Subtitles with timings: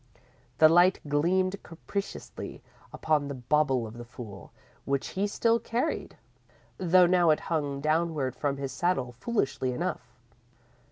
[0.59, 4.51] __The light gleamed capriciously upon the bauble of the fool,
[4.83, 6.17] which he still carried,
[6.79, 10.01] though now it hung downward from his saddle, foolishly enough.